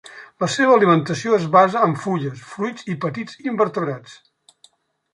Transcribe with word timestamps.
La 0.43 0.47
seva 0.53 0.77
alimentació 0.77 1.35
es 1.37 1.45
basa 1.57 1.85
en 1.89 1.95
fulles, 2.07 2.41
fruits 2.57 2.91
i 2.95 2.99
petits 3.07 3.39
invertebrats. 3.53 4.21